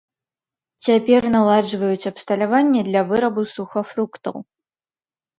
Цяпер 0.85 1.25
наладжваюць 1.35 2.07
абсталяванне 2.11 2.81
для 2.87 3.03
вырабу 3.11 3.41
сухафруктаў. 3.55 4.35